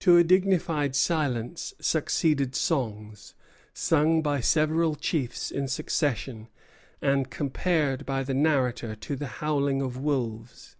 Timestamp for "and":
7.00-7.30